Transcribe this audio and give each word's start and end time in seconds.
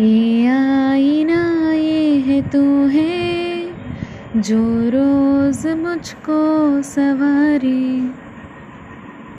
ये 0.00 0.46
आईना 0.46 1.72
ये 1.72 2.18
है 2.26 2.40
तू 2.50 2.60
है 2.86 4.40
जो 4.40 4.58
रोज 4.94 5.66
मुझको 5.76 6.38
सवारी। 6.82 8.12